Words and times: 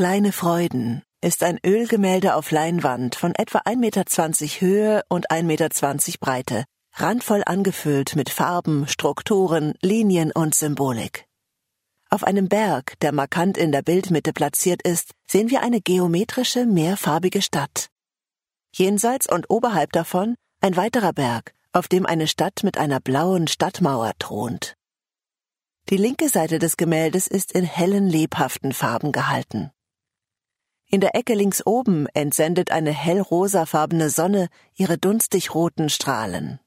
Kleine 0.00 0.32
Freuden 0.32 1.02
ist 1.20 1.42
ein 1.42 1.58
Ölgemälde 1.62 2.34
auf 2.34 2.52
Leinwand 2.52 3.16
von 3.16 3.34
etwa 3.34 3.58
1,20 3.58 3.76
Meter 3.76 4.04
Höhe 4.62 5.02
und 5.10 5.30
1,20 5.30 5.42
Meter 5.42 5.68
Breite, 6.18 6.64
randvoll 6.94 7.42
angefüllt 7.44 8.16
mit 8.16 8.30
Farben, 8.30 8.88
Strukturen, 8.88 9.74
Linien 9.82 10.32
und 10.32 10.54
Symbolik. 10.54 11.26
Auf 12.08 12.24
einem 12.24 12.48
Berg, 12.48 12.98
der 13.00 13.12
markant 13.12 13.58
in 13.58 13.72
der 13.72 13.82
Bildmitte 13.82 14.32
platziert 14.32 14.80
ist, 14.80 15.10
sehen 15.26 15.50
wir 15.50 15.60
eine 15.60 15.82
geometrische, 15.82 16.64
mehrfarbige 16.64 17.42
Stadt. 17.42 17.88
Jenseits 18.74 19.30
und 19.30 19.50
oberhalb 19.50 19.92
davon 19.92 20.34
ein 20.62 20.76
weiterer 20.76 21.12
Berg, 21.12 21.52
auf 21.74 21.88
dem 21.88 22.06
eine 22.06 22.26
Stadt 22.26 22.62
mit 22.62 22.78
einer 22.78 23.00
blauen 23.00 23.48
Stadtmauer 23.48 24.12
thront. 24.18 24.76
Die 25.90 25.98
linke 25.98 26.30
Seite 26.30 26.58
des 26.58 26.78
Gemäldes 26.78 27.26
ist 27.26 27.52
in 27.52 27.64
hellen, 27.64 28.08
lebhaften 28.08 28.72
Farben 28.72 29.12
gehalten. 29.12 29.70
In 30.92 31.00
der 31.00 31.14
Ecke 31.14 31.34
links 31.34 31.64
oben 31.64 32.08
entsendet 32.14 32.72
eine 32.72 32.90
hellrosafarbene 32.90 34.10
Sonne 34.10 34.48
ihre 34.74 34.98
dunstig 34.98 35.54
roten 35.54 35.88
Strahlen. 35.88 36.58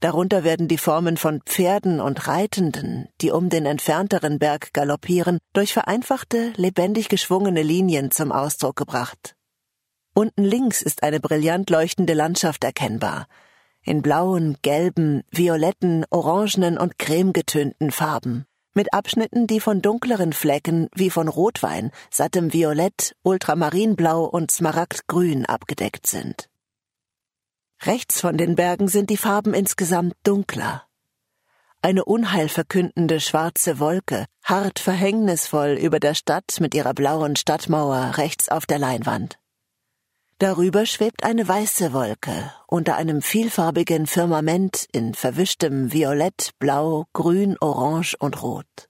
Darunter 0.00 0.42
werden 0.42 0.66
die 0.66 0.76
Formen 0.76 1.16
von 1.16 1.40
Pferden 1.46 2.00
und 2.00 2.26
Reitenden, 2.26 3.08
die 3.20 3.30
um 3.30 3.50
den 3.50 3.64
entfernteren 3.64 4.40
Berg 4.40 4.72
galoppieren, 4.72 5.38
durch 5.52 5.72
vereinfachte, 5.72 6.52
lebendig 6.56 7.08
geschwungene 7.08 7.62
Linien 7.62 8.10
zum 8.10 8.32
Ausdruck 8.32 8.74
gebracht. 8.74 9.36
Unten 10.14 10.42
links 10.42 10.82
ist 10.82 11.04
eine 11.04 11.20
brillant 11.20 11.70
leuchtende 11.70 12.14
Landschaft 12.14 12.64
erkennbar, 12.64 13.28
in 13.82 14.02
blauen, 14.02 14.56
gelben, 14.62 15.22
violetten, 15.30 16.04
orangenen 16.10 16.76
und 16.76 16.98
cremegetönten 16.98 17.92
Farben 17.92 18.46
mit 18.74 18.92
Abschnitten, 18.92 19.46
die 19.46 19.60
von 19.60 19.82
dunkleren 19.82 20.32
Flecken 20.32 20.88
wie 20.94 21.10
von 21.10 21.28
Rotwein, 21.28 21.90
sattem 22.10 22.52
Violett, 22.52 23.14
Ultramarinblau 23.22 24.24
und 24.24 24.50
Smaragdgrün 24.50 25.46
abgedeckt 25.46 26.06
sind. 26.06 26.48
Rechts 27.82 28.20
von 28.20 28.36
den 28.36 28.54
Bergen 28.54 28.88
sind 28.88 29.10
die 29.10 29.16
Farben 29.16 29.54
insgesamt 29.54 30.14
dunkler. 30.22 30.84
Eine 31.82 32.06
unheilverkündende 32.06 33.20
schwarze 33.20 33.78
Wolke 33.78 34.24
hart 34.42 34.78
verhängnisvoll 34.78 35.72
über 35.72 36.00
der 36.00 36.14
Stadt 36.14 36.58
mit 36.60 36.74
ihrer 36.74 36.94
blauen 36.94 37.36
Stadtmauer 37.36 38.16
rechts 38.16 38.48
auf 38.48 38.64
der 38.64 38.78
Leinwand. 38.78 39.38
Darüber 40.38 40.84
schwebt 40.84 41.24
eine 41.24 41.46
weiße 41.46 41.92
Wolke 41.92 42.52
unter 42.66 42.96
einem 42.96 43.22
vielfarbigen 43.22 44.06
Firmament 44.06 44.86
in 44.92 45.14
verwischtem 45.14 45.92
Violett, 45.92 46.50
Blau, 46.58 47.06
Grün, 47.12 47.56
Orange 47.60 48.16
und 48.18 48.42
Rot. 48.42 48.88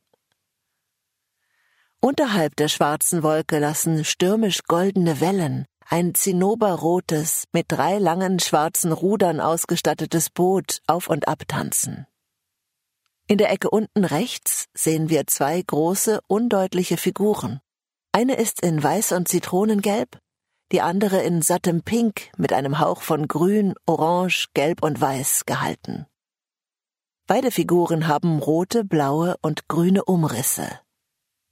Unterhalb 2.01 2.57
der 2.57 2.69
schwarzen 2.69 3.23
Wolke 3.23 3.59
lassen 3.59 4.05
stürmisch 4.05 4.63
goldene 4.65 5.21
Wellen 5.21 5.67
ein 5.87 6.15
zinnoberrotes, 6.15 7.45
mit 7.53 7.67
drei 7.69 7.99
langen 7.99 8.41
schwarzen 8.41 8.93
Rudern 8.93 9.41
ausgestattetes 9.41 10.31
Boot 10.31 10.81
auf 10.87 11.09
und 11.09 11.29
ab 11.29 11.43
tanzen. 11.47 12.07
In 13.27 13.39
der 13.39 13.51
Ecke 13.51 13.71
unten 13.71 14.05
rechts 14.05 14.67
sehen 14.75 15.09
wir 15.09 15.27
zwei 15.27 15.61
große, 15.61 16.21
undeutliche 16.27 16.97
Figuren. 16.97 17.61
Eine 18.13 18.37
ist 18.37 18.61
in 18.63 18.83
Weiß 18.83 19.13
und 19.13 19.29
Zitronengelb, 19.29 20.19
die 20.75 20.81
andere 20.81 21.23
in 21.23 21.41
sattem 21.41 21.83
Pink 21.83 22.33
mit 22.37 22.53
einem 22.53 22.81
Hauch 22.81 23.01
von 23.01 23.29
Grün, 23.29 23.75
Orange, 23.87 24.49
Gelb 24.55 24.83
und 24.83 25.01
Weiß 25.01 25.47
gehalten. 25.47 26.05
Beide 27.29 27.53
Figuren 27.53 28.09
haben 28.09 28.41
rote, 28.41 28.85
blaue 28.85 29.37
und 29.41 29.69
grüne 29.69 30.05
Umrisse. 30.05 30.81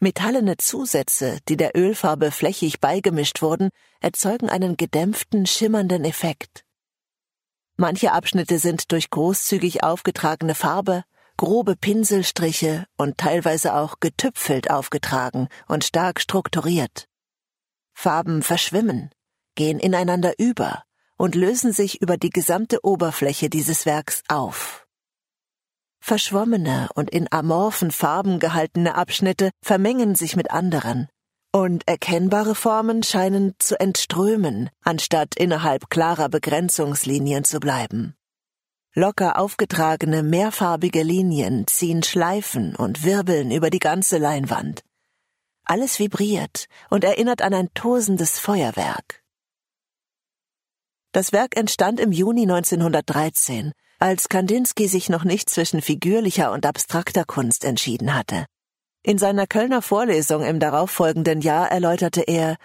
Metallene 0.01 0.57
Zusätze, 0.57 1.39
die 1.49 1.57
der 1.57 1.77
Ölfarbe 1.77 2.33
flächig 2.33 2.81
beigemischt 2.81 3.43
wurden, 3.43 3.71
erzeugen 4.01 4.51
einen 4.51 4.77
gedämpften, 4.77 5.47
schimmernden 5.47 6.05
Effekt. 6.05 6.65
Manche 7.77 8.11
Abschnitte 8.11 8.59
sind 8.59 8.91
durch 8.91 9.09
großzügig 9.09 9.85
aufgetragene 9.85 10.57
Farbe, 10.57 11.05
grobe 11.37 11.77
Pinselstriche 11.77 12.87
und 12.97 13.19
teilweise 13.19 13.77
auch 13.77 14.01
getüpfelt 14.01 14.69
aufgetragen 14.69 15.47
und 15.69 15.85
stark 15.85 16.21
strukturiert. 16.21 17.07
Farben 18.03 18.43
verschwimmen, 18.43 19.11
gehen 19.55 19.79
ineinander 19.79 20.33
über 20.37 20.83
und 21.17 21.37
lösen 21.37 21.73
sich 21.73 22.03
über 22.03 22.17
die 22.17 22.31
gesamte 22.31 22.85
Oberfläche 22.85 23.49
dieses 23.49 23.87
Werks 23.87 24.25
auf. 24.27 24.89
Verschwommene 26.01 26.89
und 26.97 27.11
in 27.11 27.29
amorphen 27.31 27.93
Farben 27.93 28.41
gehaltene 28.41 28.97
Abschnitte 28.97 29.51
vermengen 29.63 30.17
sich 30.17 30.35
mit 30.35 30.51
anderen, 30.51 31.07
und 31.53 31.87
erkennbare 31.87 32.57
Formen 32.57 33.05
scheinen 33.05 33.55
zu 33.61 33.79
entströmen, 33.79 34.71
anstatt 34.83 35.37
innerhalb 35.37 35.89
klarer 35.89 36.29
Begrenzungslinien 36.29 37.45
zu 37.45 37.61
bleiben. 37.61 38.17
Locker 38.95 39.39
aufgetragene 39.39 40.25
mehrfarbige 40.25 41.05
Linien 41.05 41.69
ziehen 41.69 42.03
Schleifen 42.03 42.75
und 42.75 43.05
wirbeln 43.05 43.53
über 43.53 43.71
die 43.71 43.79
ganze 43.79 44.19
Leinwand. 44.19 44.83
Alles 45.65 45.99
vibriert 45.99 46.67
und 46.91 47.05
erinnert 47.05 47.43
an 47.43 47.55
ein 47.55 47.73
tosendes 47.75 48.39
Feuerwerk. 48.39 49.23
Das 51.13 51.33
Werk 51.33 51.57
entstand 51.57 52.01
im 52.01 52.11
Juni 52.11 52.43
1913, 52.43 53.73
als 53.99 54.29
Kandinsky 54.29 54.89
sich 54.89 55.09
noch 55.09 55.25
nicht 55.25 55.51
zwischen 55.51 55.83
figürlicher 55.83 56.53
und 56.53 56.67
abstrakter 56.67 57.25
Kunst 57.25 57.65
entschieden 57.65 58.15
hatte. 58.15 58.47
In 59.05 59.19
seiner 59.19 59.47
Kölner 59.47 59.83
Vorlesung 59.83 60.43
im 60.43 60.59
darauffolgenden 60.59 61.41
Jahr 61.41 61.71
erläuterte 61.71 62.23
er, 62.23 62.57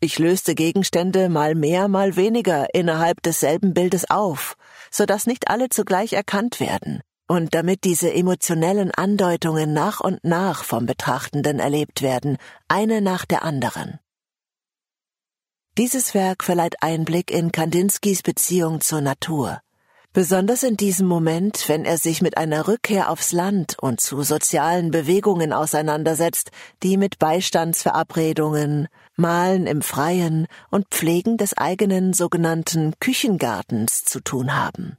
ich 0.00 0.18
löste 0.18 0.54
Gegenstände 0.54 1.28
mal 1.28 1.54
mehr, 1.54 1.88
mal 1.88 2.16
weniger 2.16 2.72
innerhalb 2.74 3.22
desselben 3.22 3.74
Bildes 3.74 4.08
auf, 4.10 4.54
so 4.90 5.06
dass 5.06 5.26
nicht 5.26 5.48
alle 5.48 5.68
zugleich 5.68 6.12
erkannt 6.12 6.60
werden, 6.60 7.02
und 7.28 7.54
damit 7.54 7.84
diese 7.84 8.12
emotionellen 8.12 8.90
Andeutungen 8.90 9.72
nach 9.72 10.00
und 10.00 10.24
nach 10.24 10.64
vom 10.64 10.86
Betrachtenden 10.86 11.60
erlebt 11.60 12.02
werden, 12.02 12.38
eine 12.66 13.00
nach 13.00 13.24
der 13.24 13.44
anderen. 13.44 14.00
Dieses 15.76 16.14
Werk 16.14 16.42
verleiht 16.42 16.82
Einblick 16.82 17.30
in 17.30 17.52
Kandinskys 17.52 18.22
Beziehung 18.22 18.80
zur 18.80 19.00
Natur. 19.00 19.60
Besonders 20.12 20.62
in 20.62 20.76
diesem 20.76 21.06
Moment, 21.06 21.68
wenn 21.68 21.84
er 21.84 21.98
sich 21.98 22.22
mit 22.22 22.36
einer 22.36 22.66
Rückkehr 22.66 23.10
aufs 23.10 23.30
Land 23.30 23.76
und 23.78 24.00
zu 24.00 24.22
sozialen 24.22 24.90
Bewegungen 24.90 25.52
auseinandersetzt, 25.52 26.50
die 26.82 26.96
mit 26.96 27.18
Beistandsverabredungen, 27.18 28.88
Malen 29.16 29.66
im 29.66 29.82
Freien 29.82 30.48
und 30.70 30.88
Pflegen 30.88 31.36
des 31.36 31.56
eigenen 31.56 32.14
sogenannten 32.14 32.94
Küchengartens 32.98 34.04
zu 34.04 34.20
tun 34.20 34.56
haben. 34.56 34.96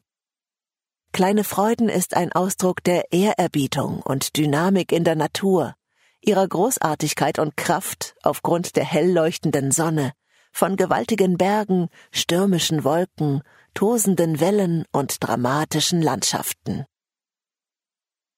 Kleine 1.11 1.43
Freuden 1.43 1.89
ist 1.89 2.15
ein 2.15 2.31
Ausdruck 2.31 2.83
der 2.83 3.11
Ehrerbietung 3.11 4.01
und 4.01 4.37
Dynamik 4.37 4.91
in 4.91 5.03
der 5.03 5.15
Natur, 5.15 5.75
ihrer 6.21 6.47
Großartigkeit 6.47 7.39
und 7.39 7.57
Kraft 7.57 8.15
aufgrund 8.23 8.75
der 8.75 8.85
hell 8.85 9.11
leuchtenden 9.11 9.71
Sonne, 9.71 10.13
von 10.51 10.75
gewaltigen 10.75 11.37
Bergen, 11.37 11.89
stürmischen 12.11 12.83
Wolken, 12.83 13.41
tosenden 13.73 14.39
Wellen 14.39 14.85
und 14.91 15.23
dramatischen 15.23 16.01
Landschaften. 16.01 16.85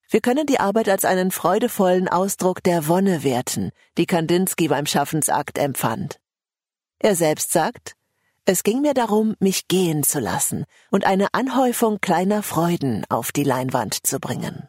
Wir 0.09 0.21
können 0.21 0.45
die 0.45 0.59
Arbeit 0.59 0.89
als 0.89 1.05
einen 1.05 1.31
freudevollen 1.31 2.09
Ausdruck 2.09 2.63
der 2.63 2.87
Wonne 2.87 3.23
werten, 3.23 3.71
die 3.97 4.05
Kandinsky 4.05 4.67
beim 4.67 4.85
Schaffensakt 4.85 5.57
empfand. 5.57 6.19
Er 6.99 7.15
selbst 7.15 7.51
sagt, 7.51 7.95
es 8.51 8.63
ging 8.63 8.81
mir 8.81 8.93
darum, 8.93 9.35
mich 9.39 9.69
gehen 9.69 10.03
zu 10.03 10.19
lassen 10.19 10.65
und 10.91 11.05
eine 11.05 11.33
Anhäufung 11.33 11.99
kleiner 12.01 12.43
Freuden 12.43 13.05
auf 13.07 13.31
die 13.31 13.45
Leinwand 13.45 14.05
zu 14.05 14.19
bringen. 14.19 14.67